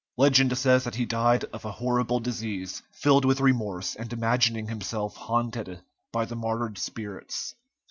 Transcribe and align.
Legend 0.17 0.57
says 0.57 0.83
that 0.83 0.95
he 0.95 1.05
died 1.05 1.43
of 1.53 1.63
a 1.63 1.73
horrible 1.73 2.19
disease, 2.19 2.81
filled 2.91 3.23
with 3.23 3.39
remorse 3.39 3.93
and 3.93 4.11
imagining 4.11 4.67
himself 4.67 5.15
haunted 5.15 5.81
by 6.11 6.25
the 6.25 6.35
martyred 6.35 6.79
spirits. 6.79 7.53